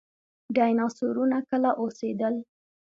ډیناسورونه 0.55 1.37
کله 1.49 1.69
اوسیدل؟ 1.81 2.35